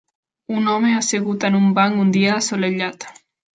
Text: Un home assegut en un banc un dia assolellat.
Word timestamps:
Un 0.59 0.69
home 0.71 0.93
assegut 1.01 1.45
en 1.51 1.59
un 1.61 1.69
banc 1.81 2.01
un 2.07 2.17
dia 2.19 2.35
assolellat. 2.41 3.11